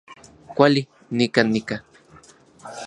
Kuali, 0.55 0.81
nikan 1.19 1.47
nika 1.53 1.77